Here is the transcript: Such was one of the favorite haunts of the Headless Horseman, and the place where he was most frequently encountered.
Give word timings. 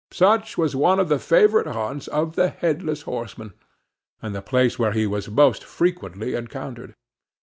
Such 0.09 0.57
was 0.57 0.75
one 0.75 0.99
of 0.99 1.09
the 1.09 1.19
favorite 1.19 1.67
haunts 1.67 2.07
of 2.07 2.35
the 2.35 2.49
Headless 2.49 3.03
Horseman, 3.03 3.53
and 4.19 4.33
the 4.33 4.41
place 4.41 4.79
where 4.79 4.93
he 4.93 5.05
was 5.05 5.29
most 5.29 5.63
frequently 5.63 6.33
encountered. 6.33 6.95